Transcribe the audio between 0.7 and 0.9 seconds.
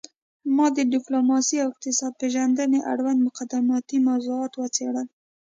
د